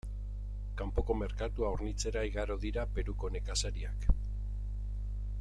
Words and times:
Kanpoko 0.79 1.15
merkatua 1.19 1.69
hornitzera 1.73 2.23
igaro 2.31 2.57
dira 2.65 2.87
Peruko 2.97 3.31
nekazariak. 3.37 4.11